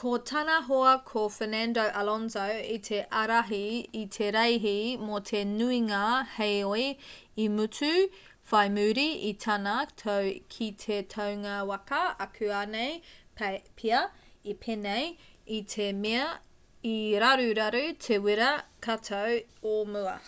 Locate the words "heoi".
6.36-6.84